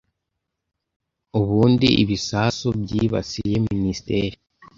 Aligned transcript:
Ubundi 1.39 1.87
ibisasu 2.03 2.67
byibasiye, 2.81 3.55
minisiteri, 3.69 4.35